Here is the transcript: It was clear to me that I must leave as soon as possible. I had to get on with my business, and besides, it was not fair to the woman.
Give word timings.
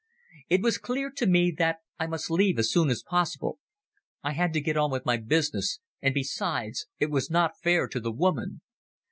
It 0.49 0.63
was 0.63 0.79
clear 0.79 1.11
to 1.11 1.27
me 1.27 1.51
that 1.59 1.77
I 1.99 2.07
must 2.07 2.31
leave 2.31 2.57
as 2.57 2.71
soon 2.71 2.89
as 2.89 3.03
possible. 3.03 3.59
I 4.23 4.31
had 4.31 4.51
to 4.53 4.59
get 4.59 4.75
on 4.75 4.89
with 4.89 5.05
my 5.05 5.17
business, 5.17 5.79
and 6.01 6.11
besides, 6.15 6.87
it 6.99 7.11
was 7.11 7.29
not 7.29 7.61
fair 7.61 7.87
to 7.89 7.99
the 7.99 8.11
woman. 8.11 8.61